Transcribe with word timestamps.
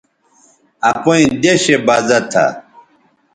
اپئیں 0.89 1.27
دیشےبزہ 1.41 2.17
تھہ 2.31 2.45